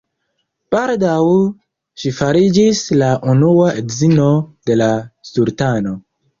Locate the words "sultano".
5.35-5.99